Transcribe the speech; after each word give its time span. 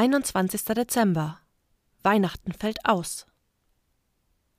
21. 0.00 0.64
Dezember. 0.64 1.40
Weihnachten 2.02 2.54
fällt 2.54 2.86
aus. 2.86 3.26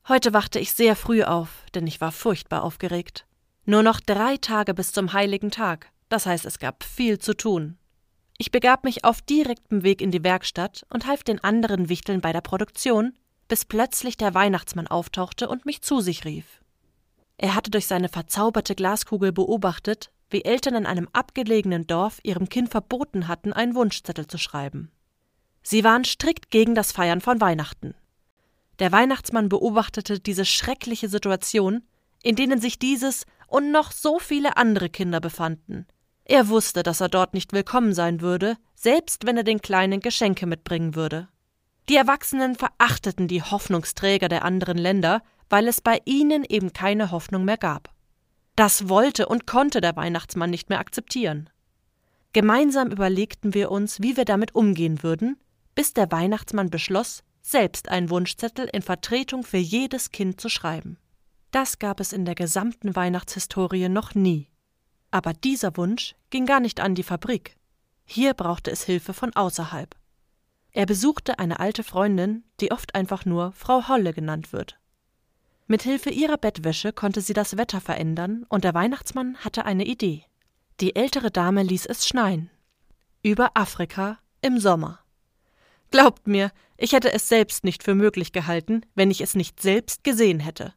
Heute 0.08 0.34
wachte 0.34 0.60
ich 0.60 0.72
sehr 0.72 0.96
früh 0.96 1.24
auf, 1.24 1.66
denn 1.74 1.88
ich 1.88 2.00
war 2.00 2.12
furchtbar 2.12 2.62
aufgeregt. 2.62 3.26
Nur 3.66 3.82
noch 3.82 4.00
drei 4.00 4.38
Tage 4.38 4.76
bis 4.76 4.92
zum 4.92 5.14
heiligen 5.14 5.50
Tag, 5.50 5.92
das 6.10 6.28
heißt, 6.28 6.46
es 6.46 6.60
gab 6.60 6.84
viel 6.84 7.18
zu 7.18 7.36
tun. 7.36 7.80
Ich 8.38 8.52
begab 8.52 8.84
mich 8.84 9.04
auf 9.04 9.24
direktem 9.24 9.82
Weg 9.82 10.04
in 10.04 10.12
die 10.12 10.24
Werkstatt 10.24 10.86
und 10.94 11.08
half 11.08 11.24
den 11.24 11.44
anderen 11.44 11.90
Wichteln 11.90 12.22
bei 12.22 12.34
der 12.34 12.42
Produktion, 12.42 13.18
bis 13.48 13.66
plötzlich 13.66 14.18
der 14.18 14.36
Weihnachtsmann 14.36 14.86
auftauchte 14.86 15.50
und 15.50 15.66
mich 15.66 15.82
zu 15.82 16.02
sich 16.02 16.24
rief. 16.24 16.62
Er 17.40 17.56
hatte 17.56 17.72
durch 17.72 17.88
seine 17.88 18.10
verzauberte 18.10 18.76
Glaskugel 18.76 19.32
beobachtet, 19.32 20.12
wie 20.30 20.46
Eltern 20.46 20.76
in 20.76 20.86
einem 20.86 21.10
abgelegenen 21.14 21.88
Dorf 21.88 22.20
ihrem 22.22 22.48
Kind 22.48 22.70
verboten 22.70 23.28
hatten, 23.28 23.54
einen 23.54 23.74
Wunschzettel 23.74 24.28
zu 24.28 24.38
schreiben. 24.38 24.92
Sie 25.64 25.84
waren 25.84 26.06
strikt 26.06 26.50
gegen 26.50 26.76
das 26.76 26.92
Feiern 26.92 27.22
von 27.22 27.40
Weihnachten. 27.40 27.94
Der 28.80 28.92
Weihnachtsmann 28.92 29.50
beobachtete 29.50 30.20
diese 30.20 30.46
schreckliche 30.46 31.08
Situation, 31.08 31.84
in 32.24 32.36
denen 32.36 32.60
sich 32.60 32.80
dieses 32.80 33.26
und 33.48 33.72
noch 33.72 33.92
so 33.92 34.20
viele 34.20 34.58
andere 34.58 34.90
Kinder 34.90 35.20
befanden. 35.20 35.86
Er 36.26 36.48
wusste, 36.48 36.84
dass 36.84 37.02
er 37.02 37.10
dort 37.10 37.34
nicht 37.34 37.54
willkommen 37.54 37.94
sein 37.94 38.22
würde, 38.22 38.58
selbst 38.74 39.26
wenn 39.26 39.38
er 39.38 39.44
den 39.44 39.62
Kleinen 39.62 40.00
Geschenke 40.00 40.46
mitbringen 40.46 40.96
würde. 40.96 41.28
Die 41.90 41.96
Erwachsenen 41.96 42.56
verachteten 42.56 43.28
die 43.28 43.44
Hoffnungsträger 43.44 44.30
der 44.30 44.46
anderen 44.46 44.78
Länder, 44.78 45.22
weil 45.50 45.68
es 45.68 45.82
bei 45.82 46.00
ihnen 46.06 46.46
eben 46.48 46.74
keine 46.74 47.12
Hoffnung 47.12 47.44
mehr 47.44 47.58
gab. 47.58 47.90
Das 48.56 48.90
wollte 48.90 49.28
und 49.28 49.46
konnte 49.46 49.82
der 49.82 49.96
Weihnachtsmann 49.96 50.50
nicht 50.50 50.70
mehr 50.70 50.80
akzeptieren. 50.80 51.50
Gemeinsam 52.34 52.92
überlegten 52.92 53.54
wir 53.54 53.72
uns, 53.72 54.02
wie 54.02 54.16
wir 54.16 54.26
damit 54.26 54.56
umgehen 54.56 55.04
würden, 55.04 55.38
bis 55.76 55.94
der 55.94 56.12
Weihnachtsmann 56.12 56.70
beschloss, 56.70 57.24
selbst 57.42 57.90
einen 57.90 58.10
Wunschzettel 58.10 58.70
in 58.72 58.82
Vertretung 58.82 59.44
für 59.44 59.58
jedes 59.58 60.12
Kind 60.12 60.40
zu 60.40 60.50
schreiben. 60.50 60.98
Das 61.52 61.80
gab 61.80 62.00
es 62.00 62.14
in 62.14 62.26
der 62.26 62.36
gesamten 62.36 62.96
Weihnachtshistorie 62.96 63.90
noch 63.90 64.16
nie. 64.16 64.48
Aber 65.12 65.34
dieser 65.34 65.76
Wunsch 65.76 66.16
ging 66.30 66.46
gar 66.46 66.60
nicht 66.60 66.80
an 66.80 66.96
die 66.96 67.04
Fabrik. 67.04 67.58
Hier 68.06 68.34
brauchte 68.34 68.72
es 68.72 68.84
Hilfe 68.84 69.14
von 69.14 69.36
außerhalb. 69.36 69.96
Er 70.72 70.86
besuchte 70.86 71.40
eine 71.40 71.60
alte 71.60 71.84
Freundin, 71.84 72.46
die 72.62 72.72
oft 72.72 72.96
einfach 72.96 73.26
nur 73.26 73.52
Frau 73.52 73.90
Holle 73.90 74.14
genannt 74.14 74.54
wird. 74.54 74.78
Mit 75.68 75.84
Hilfe 75.84 76.10
ihrer 76.10 76.38
Bettwäsche 76.38 76.94
konnte 76.94 77.22
sie 77.22 77.34
das 77.34 77.58
Wetter 77.58 77.82
verändern, 77.82 78.46
und 78.50 78.64
der 78.64 78.74
Weihnachtsmann 78.74 79.38
hatte 79.38 79.66
eine 79.66 79.86
Idee. 79.86 80.26
Die 80.80 80.96
ältere 80.96 81.32
Dame 81.32 81.64
ließ 81.64 81.86
es 81.86 82.08
schneien. 82.08 82.50
Über 83.22 83.52
Afrika 83.54 84.18
im 84.42 84.60
Sommer. 84.60 85.00
Glaubt 85.92 86.26
mir, 86.26 86.52
ich 86.78 86.94
hätte 86.94 87.14
es 87.14 87.28
selbst 87.28 87.64
nicht 87.64 87.84
für 87.84 87.96
möglich 87.96 88.32
gehalten, 88.32 88.82
wenn 88.96 89.12
ich 89.12 89.22
es 89.22 89.36
nicht 89.36 89.62
selbst 89.62 90.04
gesehen 90.04 90.40
hätte. 90.40 90.74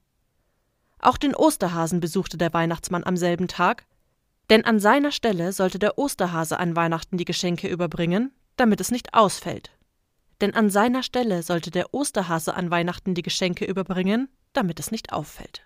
Auch 0.99 1.17
den 1.17 1.35
Osterhasen 1.35 2.01
besuchte 2.01 2.37
der 2.37 2.53
Weihnachtsmann 2.53 3.05
am 3.05 3.17
selben 3.17 3.49
Tag, 3.49 3.87
denn 4.51 4.65
an 4.65 4.79
seiner 4.79 5.13
Stelle 5.13 5.53
sollte 5.53 5.79
der 5.79 5.99
Osterhase 5.99 6.59
an 6.59 6.77
Weihnachten 6.77 7.17
die 7.17 7.25
Geschenke 7.25 7.69
überbringen, 7.69 8.33
damit 8.57 8.81
es 8.81 8.91
nicht 8.91 9.15
ausfällt. 9.15 9.71
Denn 10.41 10.55
an 10.55 10.69
seiner 10.69 11.03
Stelle 11.03 11.43
sollte 11.43 11.71
der 11.71 11.95
Osterhase 11.95 12.55
an 12.55 12.71
Weihnachten 12.71 13.15
die 13.15 13.23
Geschenke 13.23 13.65
überbringen, 13.65 14.29
damit 14.53 14.81
es 14.81 14.91
nicht 14.91 15.13
auffällt. 15.13 15.63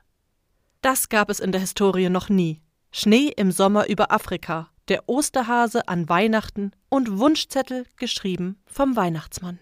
Das 0.82 1.08
gab 1.08 1.30
es 1.30 1.40
in 1.40 1.52
der 1.52 1.60
Historie 1.60 2.08
noch 2.08 2.28
nie. 2.28 2.60
Schnee 2.92 3.32
im 3.36 3.50
Sommer 3.50 3.88
über 3.88 4.12
Afrika, 4.12 4.70
der 4.88 5.08
Osterhase 5.08 5.88
an 5.88 6.08
Weihnachten 6.08 6.72
und 6.88 7.18
Wunschzettel 7.18 7.86
geschrieben 7.96 8.58
vom 8.66 8.96
Weihnachtsmann. 8.96 9.58